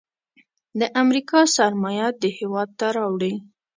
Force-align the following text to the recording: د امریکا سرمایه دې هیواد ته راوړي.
د 0.79 0.81
امریکا 1.01 1.39
سرمایه 1.55 2.07
دې 2.21 2.29
هیواد 2.39 2.69
ته 2.79 2.87
راوړي. 2.97 3.33